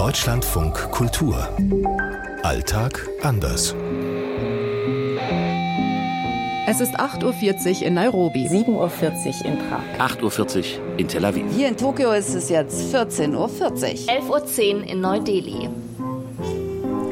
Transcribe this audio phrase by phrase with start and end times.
[0.00, 1.46] Deutschlandfunk Kultur.
[2.42, 3.74] Alltag anders.
[6.66, 8.48] Es ist 8.40 Uhr in Nairobi.
[8.48, 10.16] 7.40 Uhr in Prag.
[10.16, 11.44] 8.40 Uhr in Tel Aviv.
[11.54, 13.48] Hier in Tokio ist es jetzt 14.40 Uhr.
[13.50, 15.68] 11.10 Uhr in Neu-Delhi.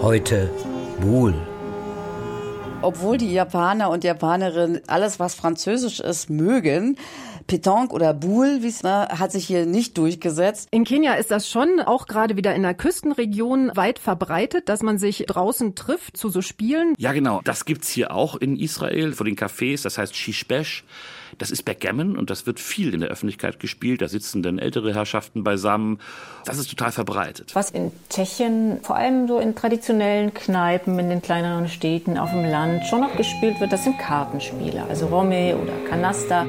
[0.00, 0.48] Heute
[1.00, 1.34] Buhl.
[2.82, 6.96] Obwohl die Japaner und Japanerinnen alles, was französisch ist, mögen,
[7.46, 10.68] Petanque oder Boule, wie es war, hat sich hier nicht durchgesetzt.
[10.70, 14.98] In Kenia ist das schon auch gerade wieder in der Küstenregion weit verbreitet, dass man
[14.98, 16.94] sich draußen trifft zu so Spielen.
[16.98, 17.40] Ja, genau.
[17.44, 19.82] Das gibt's hier auch in Israel vor den Cafés.
[19.82, 20.84] Das heißt Shishbesh.
[21.38, 24.00] Das ist Backgammon und das wird viel in der Öffentlichkeit gespielt.
[24.00, 25.98] Da sitzen dann ältere Herrschaften beisammen.
[26.44, 27.54] Das ist total verbreitet.
[27.54, 32.44] Was in Tschechien, vor allem so in traditionellen Kneipen, in den kleineren Städten, auf dem
[32.44, 34.84] Land schon noch gespielt wird, das sind Kartenspiele.
[34.88, 36.46] Also Romme oder Canasta.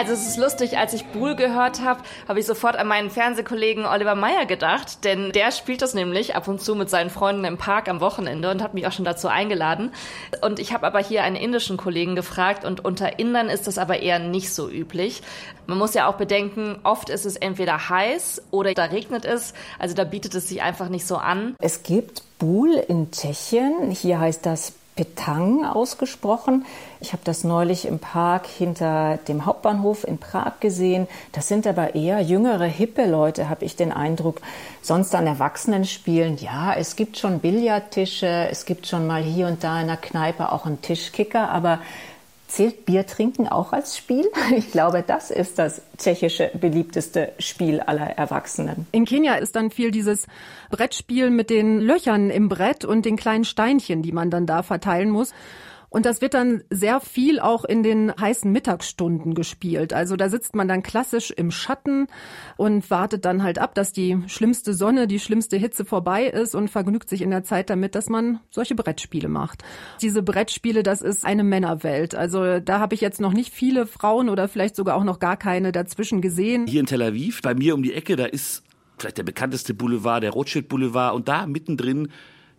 [0.00, 3.84] Also es ist lustig, als ich Buhl gehört habe, habe ich sofort an meinen Fernsehkollegen
[3.84, 7.58] Oliver Meyer gedacht, denn der spielt das nämlich ab und zu mit seinen Freunden im
[7.58, 9.92] Park am Wochenende und hat mich auch schon dazu eingeladen.
[10.40, 14.00] Und ich habe aber hier einen indischen Kollegen gefragt und unter Indern ist das aber
[14.00, 15.20] eher nicht so üblich.
[15.66, 19.94] Man muss ja auch bedenken, oft ist es entweder heiß oder da regnet es, also
[19.94, 21.54] da bietet es sich einfach nicht so an.
[21.58, 26.66] Es gibt Buhl in Tschechien, hier heißt das Petang ausgesprochen.
[27.00, 31.08] Ich habe das neulich im Park hinter dem Hauptbahnhof in Prag gesehen.
[31.32, 34.42] Das sind aber eher jüngere, hippe Leute, habe ich den Eindruck.
[34.82, 39.64] Sonst an Erwachsenen spielen, ja, es gibt schon Billardtische, es gibt schon mal hier und
[39.64, 41.78] da in der Kneipe auch einen Tischkicker, aber
[42.50, 44.28] Zählt Bier trinken auch als Spiel?
[44.56, 48.86] Ich glaube, das ist das tschechische beliebteste Spiel aller Erwachsenen.
[48.90, 50.26] In Kenia ist dann viel dieses
[50.68, 55.10] Brettspiel mit den Löchern im Brett und den kleinen Steinchen, die man dann da verteilen
[55.10, 55.32] muss.
[55.90, 59.92] Und das wird dann sehr viel auch in den heißen Mittagsstunden gespielt.
[59.92, 62.06] Also da sitzt man dann klassisch im Schatten
[62.56, 66.68] und wartet dann halt ab, dass die schlimmste Sonne, die schlimmste Hitze vorbei ist und
[66.68, 69.64] vergnügt sich in der Zeit damit, dass man solche Brettspiele macht.
[70.00, 72.14] Diese Brettspiele, das ist eine Männerwelt.
[72.14, 75.36] Also da habe ich jetzt noch nicht viele Frauen oder vielleicht sogar auch noch gar
[75.36, 76.68] keine dazwischen gesehen.
[76.68, 78.62] Hier in Tel Aviv, bei mir um die Ecke, da ist
[78.96, 82.08] vielleicht der bekannteste Boulevard, der Rothschild Boulevard und da mittendrin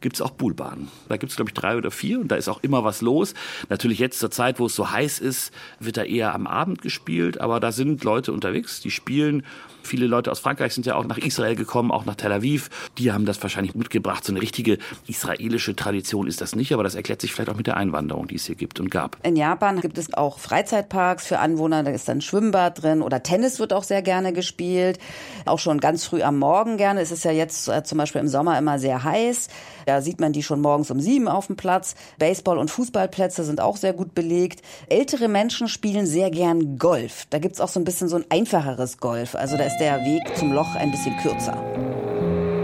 [0.00, 0.88] gibt es auch Poolbahnen.
[1.08, 3.34] Da gibt es, glaube ich, drei oder vier und da ist auch immer was los.
[3.68, 7.40] Natürlich jetzt zur Zeit, wo es so heiß ist, wird da eher am Abend gespielt,
[7.40, 9.44] aber da sind Leute unterwegs, die spielen.
[9.82, 12.68] Viele Leute aus Frankreich sind ja auch nach Israel gekommen, auch nach Tel Aviv.
[12.98, 14.24] Die haben das wahrscheinlich mitgebracht.
[14.24, 17.66] So eine richtige israelische Tradition ist das nicht, aber das erklärt sich vielleicht auch mit
[17.66, 19.16] der Einwanderung, die es hier gibt und gab.
[19.22, 23.58] In Japan gibt es auch Freizeitparks für Anwohner, da ist dann Schwimmbad drin oder Tennis
[23.58, 24.98] wird auch sehr gerne gespielt.
[25.46, 27.00] Auch schon ganz früh am Morgen gerne.
[27.00, 29.48] Es ist ja jetzt äh, zum Beispiel im Sommer immer sehr heiß.
[29.90, 31.96] Da sieht man die schon morgens um sieben auf dem Platz.
[32.16, 34.62] Baseball- und Fußballplätze sind auch sehr gut belegt.
[34.88, 37.26] Ältere Menschen spielen sehr gern Golf.
[37.30, 39.34] Da gibt's auch so ein bisschen so ein einfacheres Golf.
[39.34, 41.60] Also da ist der Weg zum Loch ein bisschen kürzer.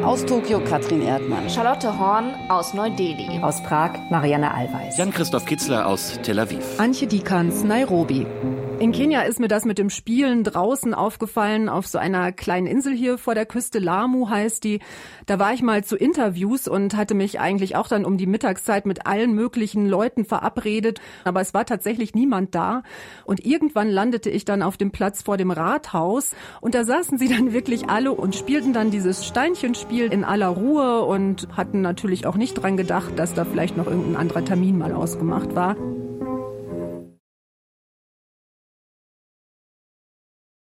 [0.05, 1.51] Aus Tokio Katrin Erdmann.
[1.51, 3.43] Charlotte Horn aus Neu-Delhi.
[3.43, 4.97] Aus Prag Marianne Allweis.
[4.97, 6.79] Jan-Christoph Kitzler aus Tel Aviv.
[6.79, 8.25] Antje Dikans, Nairobi.
[8.79, 12.95] In Kenia ist mir das mit dem Spielen draußen aufgefallen, auf so einer kleinen Insel
[12.95, 14.81] hier vor der Küste, Lamu heißt die.
[15.25, 18.85] Da war ich mal zu Interviews und hatte mich eigentlich auch dann um die Mittagszeit
[18.85, 21.01] mit allen möglichen Leuten verabredet.
[21.25, 22.83] Aber es war tatsächlich niemand da.
[23.25, 27.29] Und irgendwann landete ich dann auf dem Platz vor dem Rathaus und da saßen sie
[27.29, 32.37] dann wirklich alle und spielten dann dieses Steinchenspiel in aller Ruhe und hatten natürlich auch
[32.37, 35.77] nicht dran gedacht, dass da vielleicht noch irgendein anderer Termin mal ausgemacht war.